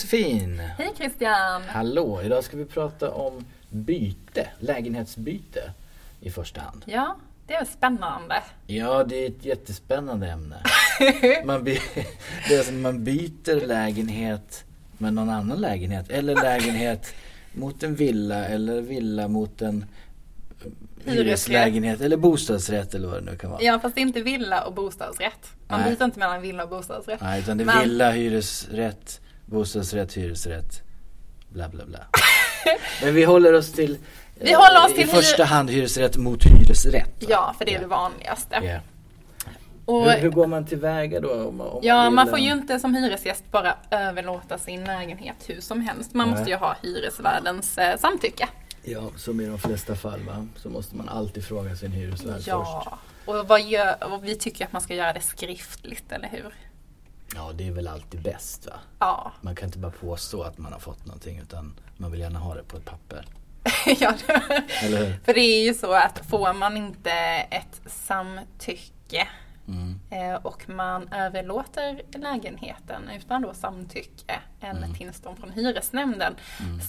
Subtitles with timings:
[0.00, 0.58] Josefin!
[0.78, 1.62] Hej Christian!
[1.68, 2.22] Hallå!
[2.22, 5.70] Idag ska vi prata om byte, lägenhetsbyte
[6.20, 6.82] i första hand.
[6.86, 7.16] Ja,
[7.46, 8.42] det är spännande.
[8.66, 10.56] Ja, det är ett jättespännande ämne.
[11.44, 11.78] Man, by
[12.48, 14.64] det är alltså, man byter lägenhet
[14.98, 17.14] med någon annan lägenhet eller lägenhet
[17.52, 19.84] mot en villa eller villa mot en
[21.04, 23.62] hyreslägenhet eller bostadsrätt eller vad det nu kan vara.
[23.62, 25.52] Ja, fast det är inte villa och bostadsrätt.
[25.68, 25.90] Man Nej.
[25.90, 27.20] byter inte mellan villa och bostadsrätt.
[27.20, 29.20] Nej, utan det är Men- villa, hyresrätt,
[29.50, 30.82] bostadsrätt, hyresrätt,
[31.48, 31.98] bla bla bla.
[33.02, 33.98] Men vi håller oss till,
[34.34, 37.22] Vi håller oss i till första hyre- hand hyresrätt mot hyresrätt.
[37.22, 37.26] va?
[37.28, 37.80] Ja, för det är Ja.
[37.80, 38.60] det vanligaste.
[38.62, 38.78] Ja.
[39.84, 41.32] Och, Hur, hur går man tillväga då?
[41.48, 45.60] Om, om ja, man en- får ju inte som hyresgäst bara överlåta sin lägenhet hur
[45.60, 46.14] som helst.
[46.14, 46.36] Man Nej.
[46.38, 48.48] måste ju ha hyresvärdens eh, samtycke.
[48.82, 50.46] Ja, som i de flesta fall va?
[50.56, 52.46] Så måste man alltid fråga sin hyresvärd först.
[52.48, 56.54] Ja, och, vad gör, och vi tycker att man ska göra det skriftligt, eller hur?
[57.34, 58.72] Ja, det är väl alltid bäst va?
[58.98, 62.38] Ja, Man kan inte bara påstå att man har fått någonting utan man vill gärna
[62.38, 63.24] ha det på ett papper.
[64.00, 64.14] ja
[64.82, 65.20] Eller hur?
[65.24, 67.10] För det är ju så att får man inte
[67.50, 69.28] ett samtycke
[70.42, 74.94] och man överlåter lägenheten utan då samtycke eller Mm.
[74.94, 76.34] tillstånd från hyresnämnden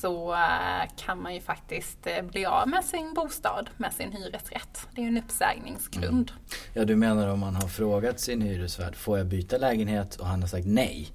[0.00, 4.86] så eh, kan man ju faktiskt eh, bli av med sin bostad, med sin hyresrätt.
[4.94, 6.32] Det är ju en uppsägningsgrund.
[6.74, 10.16] Ja, du menar om man har frågat sin hyresvärd, får jag byta lägenhet?
[10.16, 11.08] Och han har sagt nej.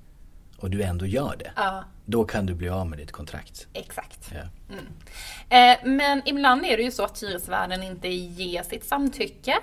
[0.57, 1.51] Och du ändå gör det.
[1.55, 3.67] Ja, Då kan du bli av med ditt kontrakt.
[3.73, 4.31] exakt.
[4.31, 4.75] Ja.
[5.57, 9.55] Eh, men ibland är det ju så att hyresvärden inte ger sitt samtycke.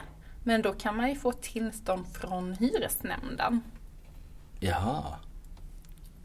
[0.47, 3.61] Men då kan man ju få tillstånd från hyresnämnden.
[4.61, 5.03] Jaha.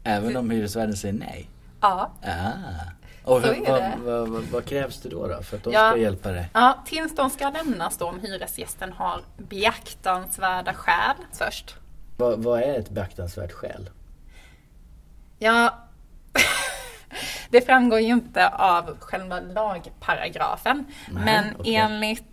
[0.04, 1.48] Även om hyresvärden säger nej?
[1.80, 2.50] Ja, Ah.
[3.24, 5.90] Och hur, vad, vad, vad, vad krävs det då, då för att de Ja.
[5.90, 6.48] ska hjälpa dig?
[6.52, 11.76] Ja, tillstånd ska lämnas då om hyresgästen har beaktansvärda skäl först.
[12.16, 13.90] Vad, är ett beaktansvärt skäl?
[15.38, 15.78] Ja,
[17.50, 20.84] det framgår ju inte av själva lagparagrafen.
[21.10, 21.74] Nej, men okej.
[21.74, 22.24] enligt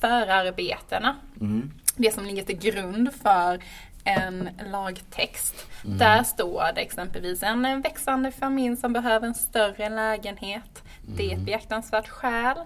[0.00, 1.70] förarbetena, Mm.
[1.96, 3.62] det som ligger till grund för
[4.04, 5.66] en lagtext.
[5.84, 5.98] Mm.
[5.98, 10.82] Där står det exempelvis en växande familj som behöver en större lägenhet.
[11.06, 11.44] Det är ett Mm.
[11.44, 12.56] beaktansvärt skäl.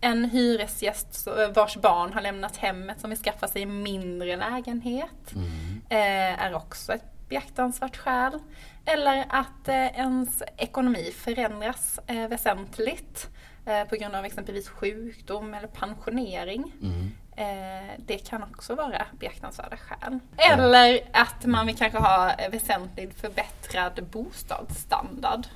[0.00, 5.32] En hyresgäst vars barn har lämnat hemmet som vill skaffa sig en mindre lägenhet.
[5.34, 5.80] Mm.
[5.88, 8.38] Eh, är också ett beaktansvärt skäl.
[8.84, 13.28] Eller att eh, ens ekonomi förändras eh, väsentligt
[13.66, 16.72] eh, på grund av exempelvis sjukdom eller pensionering.
[16.82, 17.12] Mm.
[17.36, 20.18] Eh, det kan också vara beaktansvärda skäl.
[20.36, 25.46] Eller att man vill kanske ha väsentligt förbättrad bostadsstandard.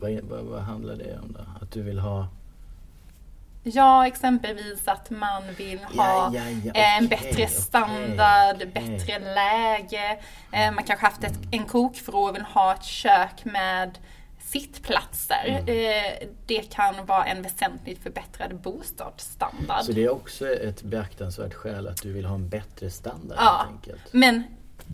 [0.00, 1.40] Vad, vad, vad handlar det om då?
[1.64, 2.28] Att du vill ha...
[3.64, 8.66] Ja, exempelvis att man vill ha Ja, ja, ja, eh, en bättre standard, okej.
[8.66, 10.18] bättre läge.
[10.52, 13.98] Eh, man kanske haft ett, en kokvrå och vill ha ett kök med
[14.52, 15.44] sittplatser.
[15.46, 15.68] Mm.
[15.68, 19.84] Eh, det kan vara en väsentligt förbättrad bostadsstandard.
[19.84, 23.66] Så det är också ett beaktansvärt skäl att du vill ha en bättre standard Ja.
[24.12, 24.42] Men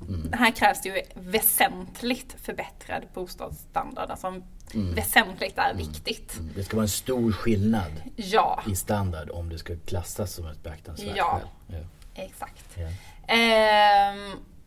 [0.09, 0.33] Mm.
[0.33, 4.11] här krävs det ju väsentligt förbättrad bostadsstandard.
[4.11, 4.43] Alltså
[4.75, 6.35] väsentligt är viktigt.
[6.39, 6.53] Mm.
[6.57, 10.63] Det ska vara en stor skillnad Ja, i standard om det ska klassas som ett
[10.63, 11.41] beaktansvärt Ja.
[11.69, 11.85] skäl.
[12.15, 12.65] exakt.
[12.77, 12.89] Ja.
[13.35, 14.58] Ehm, och eh,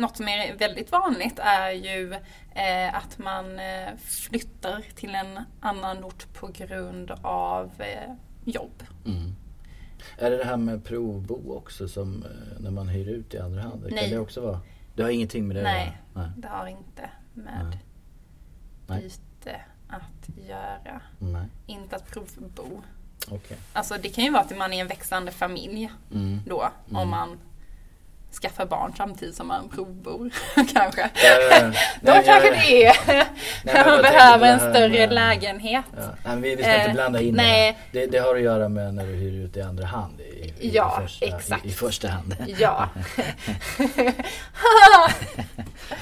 [0.00, 2.12] något som är väldigt vanligt är ju
[2.54, 8.82] eh, att man eh, flyttar till en annan ort på grund av eh, jobb.
[9.06, 9.34] Mm.
[10.18, 13.62] Är det det här med provbo också som eh, när man hyr ut i andra
[13.62, 13.82] hand?
[13.88, 14.10] Kan Nej.
[14.10, 14.60] det också vara?
[14.94, 15.98] Det har ingenting med det Nej.
[16.14, 16.30] Nej.
[16.36, 17.78] Det har inte med
[18.86, 19.00] Nej.
[19.02, 21.00] Byte att göra.
[21.18, 21.46] Nej.
[21.66, 22.82] Inte att provbo.
[23.30, 23.56] Okej.
[23.72, 26.40] Alltså det kan ju vara att man är en växande familj Mm.
[26.46, 27.38] då om man
[28.32, 30.30] skaffar barn samtidigt som man provbor
[30.74, 31.02] kanske.
[31.02, 31.10] Eh,
[32.00, 33.26] Då nej, kanske jag- det är
[33.64, 35.84] men man behöver en större med- lägenhet.
[35.96, 36.02] Ja.
[36.24, 37.78] Nej, vi, vi ska inte Eh, blanda in nej.
[37.92, 38.06] det, det.
[38.06, 40.20] Det har att göra med när du hyr ut i andra hand.
[40.20, 40.24] I,
[40.66, 41.64] i, Ja, i första, exakt.
[41.64, 42.36] I, I första hand.
[42.58, 42.88] Ja.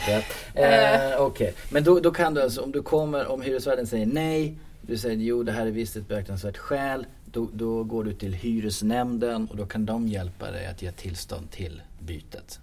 [0.09, 0.23] Ja.
[0.55, 4.55] Eh, Okej, men då, då kan du alltså, om du kommer, om hyresvärden säger nej,
[4.81, 8.33] du säger jo det här är visst ett beaktansvärt skäl, då, då går du till
[8.33, 12.61] hyresnämnden och då kan de hjälpa dig att ge tillstånd till bytet.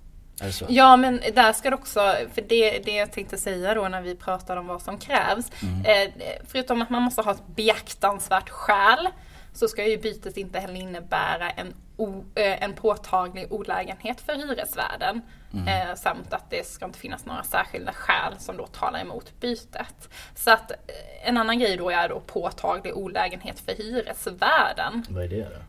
[0.70, 2.00] Ja men där ska det också,
[2.34, 5.52] för det, det jag tänkte säga då när vi pratar om vad som krävs.
[5.86, 6.12] Eh,
[6.48, 9.08] förutom att man måste ha ett beaktansvärt skäl
[9.54, 15.22] så ska ju bytet inte heller innebära en, o, eh, en påtaglig olägenhet för hyresvärden.
[15.68, 20.10] Eh, samt att det ska inte finnas några särskilda skäl som då talar emot bytet.
[20.36, 20.78] Så att eh,
[21.24, 25.06] en annan grej då är då påtaglig olägenhet för hyresvärden.
[25.10, 25.62] Vad är det då?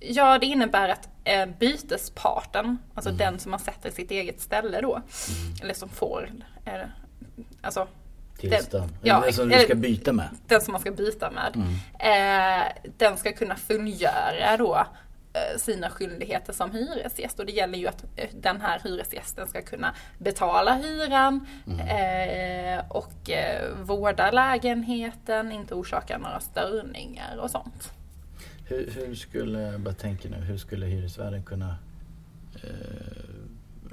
[0.00, 4.80] Ja, det innebär att eh, bytesparten, alltså den som man sätter i sitt eget ställe
[4.80, 5.02] då,
[5.62, 6.30] eller som får
[6.64, 6.72] eh,
[7.62, 7.88] alltså
[8.38, 8.84] Tillstånd.
[8.84, 10.28] Den, ja, den som du ska byta med.
[10.46, 11.56] Den som man ska byta med.
[11.56, 12.62] Mm.
[12.62, 12.66] Eh,
[12.96, 14.86] den ska kunna fullgöra då
[15.32, 19.62] eh, sina skyldigheter som hyresgäst och det gäller ju att eh, den här hyresgästen ska
[19.62, 21.80] kunna betala hyran Mm.
[22.78, 27.92] eh, och eh, vårda lägenheten, inte orsaka några störningar och sånt.
[28.70, 31.76] Hur, hur skulle, bara tänker nu, hur skulle hyresvärden kunna
[32.54, 32.70] eh,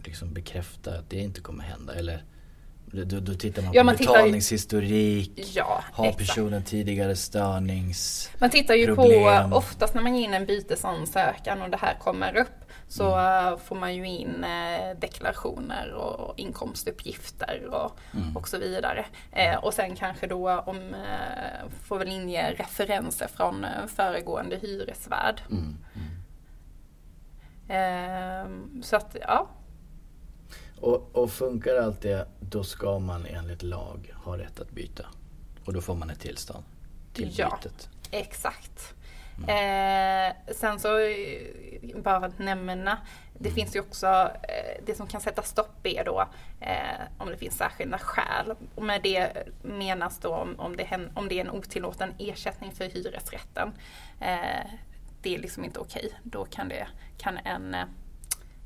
[0.06, 1.94] liksom bekräfta att det inte kommer hända?
[1.96, 2.24] Eller
[2.92, 5.52] då, då tittar man Ja, på man tittar ju- betalningshistorik.
[5.56, 8.32] Ja, Har personen tidigare störnings...
[8.40, 9.50] Man tittar ju problem.
[9.50, 13.54] på, oftast när man ger in en bytesansökan och det här kommer upp så Mm.
[13.54, 18.38] eh, får man ju in eh, deklarationer och inkomstuppgifter och, Mm.
[18.38, 19.06] och så vidare.
[19.32, 20.96] Eh, och sen kanske då om,
[21.84, 25.42] får väl inge referenser från föregående hyresvärd.
[25.52, 26.08] Mm, mm.
[27.70, 29.48] Eh, så att ja,
[30.82, 35.06] Och, och funkar allt det, då ska man enligt lag ha rätt att byta.
[35.66, 36.64] Och då får man ett tillstånd
[37.14, 37.58] till Ja.
[37.64, 37.90] bytet.
[38.12, 38.94] Exakt.
[39.48, 42.98] Eh, sen så, eh, bara att nämna,
[43.40, 44.08] det finns ju också,
[44.44, 46.28] eh, det som kan sätta stopp är då
[46.62, 48.56] eh, om det finns särskilda skäl.
[48.76, 52.86] Och med det menas då om, om, det, om det är en otillåten ersättning för
[52.86, 53.74] hyresrätten.
[54.22, 54.68] Eh,
[55.22, 56.14] det är liksom inte okej.
[56.24, 56.88] Då kan det,
[57.18, 57.76] kan en,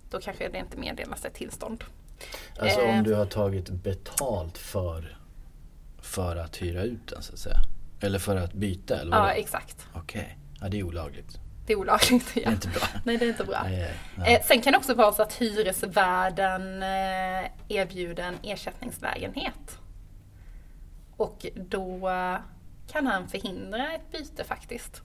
[0.10, 1.84] då kanske det inte meddelas ett tillstånd.
[2.60, 5.18] Alltså om du har tagit betalt för,
[6.02, 7.58] för att hyra ut den så att säga.
[8.00, 9.88] Eller för att byta eller Ja, exakt.
[9.94, 11.40] Okej, ja det är olagligt.
[11.66, 12.34] Det är olagligt.
[12.34, 12.48] Det Ja.
[12.50, 12.88] är inte bra.
[13.06, 13.62] Nej, det är inte bra.
[13.64, 14.36] Nej, nej.
[14.36, 19.78] Eh, sen kan det också vara så att hyresvärden eh, erbjuder en ersättningslägenhet.
[21.18, 22.38] Och då eh,
[22.92, 25.02] kan han förhindra ett byte faktiskt.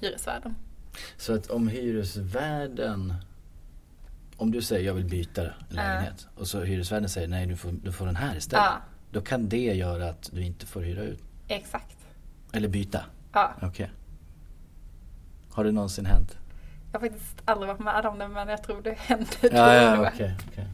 [0.00, 0.54] Hyresvärden.
[1.16, 3.14] Så att om hyresvärden
[4.36, 7.92] om du säger jag vill byta lägenhet och så hyresvärden säger nej du får, du
[7.92, 8.64] får den här istället.
[8.64, 8.76] Ja.
[9.10, 11.22] Då kan det göra att du inte får hyra ut.
[11.48, 11.96] Exakt.
[12.52, 13.04] Eller byta.
[13.32, 13.52] Ja.
[13.62, 13.90] Okej.
[15.52, 16.36] Har det någonsin hänt?
[16.92, 20.02] Jag har faktiskt aldrig varit med om det men jag tror det händer Ja, då
[20.02, 20.34] ja, okej.
[20.48, 20.66] okej.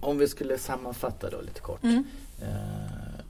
[0.00, 1.82] Om vi skulle sammanfatta då lite kort.
[1.82, 2.04] Mm.
[2.42, 3.20] Eh,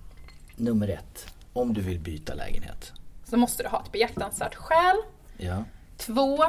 [0.56, 1.34] nummer ett.
[1.52, 2.92] Om du vill byta lägenhet.
[3.24, 4.96] Så måste du ha ett beaktansvärt skäl.
[5.36, 5.64] Ja.
[5.96, 6.44] Två,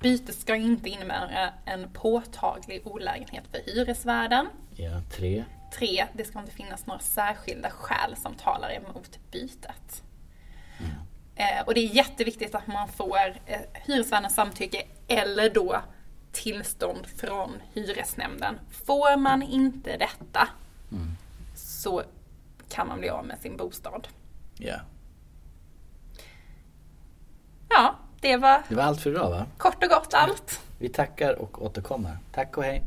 [0.00, 4.46] bytet ska inte innebära en påtaglig olägenhet för hyresvärden.
[4.76, 5.00] Ja.
[5.16, 5.44] Tre.
[5.78, 10.02] Tre, det ska inte finnas några särskilda skäl som talar emot bytet.
[11.38, 15.80] Eh, och det är jätteviktigt att man får eh, hyresvärdens samtycke eller då
[16.32, 18.58] tillstånd från hyresnämnden.
[18.86, 20.48] Får man inte detta
[21.54, 22.02] så
[22.68, 24.08] kan man bli av med sin bostad.
[24.58, 24.80] Ja.
[27.68, 29.46] Ja, det var Det var allt för idag va?
[29.56, 30.60] kort och gott allt.
[30.78, 32.18] Vi tackar och återkommer.
[32.32, 32.82] Tack och hej.